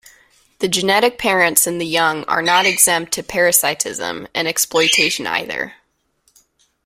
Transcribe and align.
The 0.57 0.67
genetic 0.67 1.19
parents 1.19 1.67
and 1.67 1.79
the 1.79 1.85
young 1.85 2.23
are 2.23 2.41
not 2.41 2.65
exempt 2.65 3.11
to 3.11 3.21
parasitism 3.21 4.27
and 4.33 4.47
exploitation 4.47 5.27
either. 5.27 5.75